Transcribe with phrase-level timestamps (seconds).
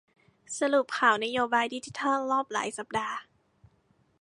[0.59, 3.17] สรุปข่าวนโยบายดิจิทัลรอบหลายสัปดาห์